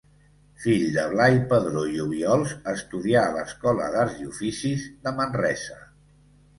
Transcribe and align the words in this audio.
Fill 0.61 0.85
de 0.95 1.03
Blai 1.11 1.37
Padró 1.51 1.83
i 1.91 2.01
Obiols, 2.05 2.57
estudià 2.73 3.23
a 3.29 3.37
l'Escola 3.39 3.93
d'Arts 3.99 4.19
i 4.25 4.29
Oficis 4.35 4.93
de 5.07 5.19
Manresa. 5.23 5.83